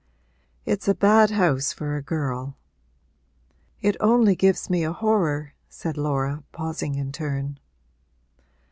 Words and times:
'It's 0.65 0.87
a 0.87 0.95
bad 0.95 1.29
house 1.29 1.71
for 1.71 1.95
a 1.95 2.01
girl.' 2.01 2.57
'It 3.81 3.95
only 3.99 4.35
gives 4.35 4.67
me 4.67 4.83
a 4.83 4.91
horror,' 4.91 5.53
said 5.69 5.95
Laura, 5.95 6.43
pausing 6.51 6.95
in 6.95 7.11
turn. 7.11 7.59